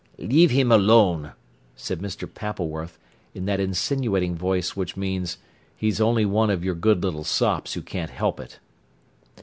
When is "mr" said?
1.99-2.27